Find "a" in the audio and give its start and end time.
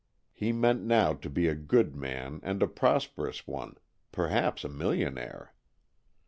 1.47-1.53, 2.63-2.67, 4.63-4.67